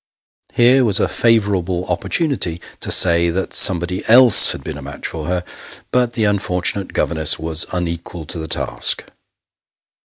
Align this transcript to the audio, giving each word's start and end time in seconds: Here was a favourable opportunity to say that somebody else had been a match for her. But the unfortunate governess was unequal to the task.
Here 0.55 0.83
was 0.83 0.99
a 0.99 1.07
favourable 1.07 1.85
opportunity 1.85 2.59
to 2.79 2.89
say 2.89 3.29
that 3.29 3.53
somebody 3.53 4.03
else 4.09 4.51
had 4.51 4.63
been 4.63 4.79
a 4.79 4.81
match 4.81 5.05
for 5.07 5.27
her. 5.27 5.43
But 5.91 6.13
the 6.13 6.23
unfortunate 6.23 6.91
governess 6.93 7.37
was 7.37 7.67
unequal 7.71 8.25
to 8.25 8.39
the 8.39 8.47
task. 8.47 9.03